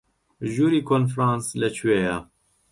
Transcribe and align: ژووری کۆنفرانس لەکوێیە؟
ژووری 0.51 0.81
کۆنفرانس 0.89 1.45
لەکوێیە؟ 1.61 2.15